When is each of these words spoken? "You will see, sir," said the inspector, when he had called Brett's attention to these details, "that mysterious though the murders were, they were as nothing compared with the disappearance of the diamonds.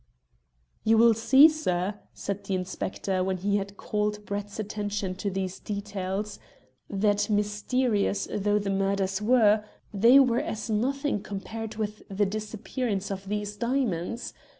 "You 0.83 0.97
will 0.97 1.13
see, 1.13 1.47
sir," 1.47 1.99
said 2.11 2.43
the 2.43 2.55
inspector, 2.55 3.23
when 3.23 3.37
he 3.37 3.57
had 3.57 3.77
called 3.77 4.25
Brett's 4.25 4.57
attention 4.57 5.13
to 5.17 5.29
these 5.29 5.59
details, 5.59 6.39
"that 6.89 7.29
mysterious 7.29 8.27
though 8.33 8.57
the 8.57 8.71
murders 8.71 9.21
were, 9.21 9.63
they 9.93 10.19
were 10.19 10.41
as 10.41 10.71
nothing 10.71 11.21
compared 11.21 11.75
with 11.75 12.01
the 12.09 12.25
disappearance 12.25 13.11
of 13.11 13.29
the 13.29 13.45
diamonds. 13.59 14.33